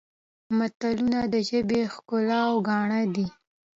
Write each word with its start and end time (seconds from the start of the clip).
متلونه 0.57 1.19
د 1.33 1.35
ژبې 1.49 1.81
ښکلا 1.93 2.39
او 2.49 2.57
ګاڼه 2.67 3.01
دي 3.15 3.27